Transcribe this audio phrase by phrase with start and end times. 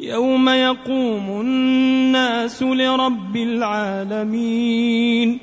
[0.00, 5.38] يوم يقوم الناس لرب العالمين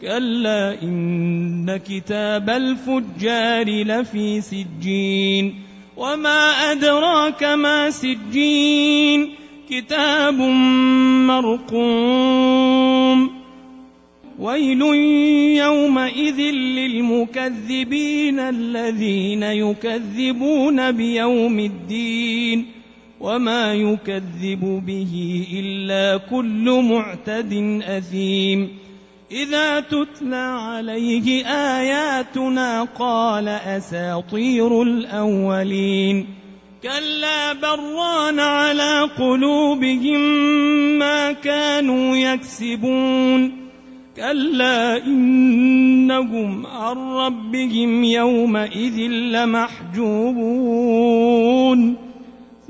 [0.00, 5.54] كلا إن كتاب الفجار لفي سجين
[5.96, 9.28] وما أدراك ما سجين
[9.70, 10.34] كتاب
[11.28, 13.30] مرقوم
[14.38, 14.80] ويل
[15.56, 22.81] يومئذ للمكذبين الذين يكذبون بيوم الدين
[23.22, 28.68] وما يكذب به إلا كل معتد أثيم
[29.32, 36.26] إذا تتلى عليه آياتنا قال أساطير الأولين
[36.82, 40.20] كلا بران على قلوبهم
[40.98, 43.62] ما كانوا يكسبون
[44.16, 50.52] كلا إنهم عن ربهم يومئذ لمحجوبون